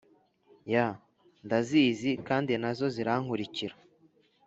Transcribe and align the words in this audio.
Yh 0.71 0.89
ndazizi 1.45 2.11
kandi 2.27 2.51
na 2.61 2.69
zo 2.77 2.87
zirankurikira 2.95 3.75